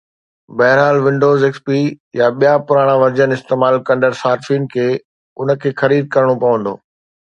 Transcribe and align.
بهرحال، 0.59 0.95
Windows, 1.05 1.41
XP 1.51 1.77
يا 2.21 2.27
ٻيا 2.39 2.53
پراڻا 2.67 2.95
ورجن 3.03 3.29
استعمال 3.37 3.81
ڪندڙ 3.87 4.11
صارفين 4.25 4.69
کي 4.73 4.91
ان 5.39 5.57
کي 5.61 5.79
خريد 5.81 6.13
ڪرڻو 6.13 6.35
پوندو 6.45 6.73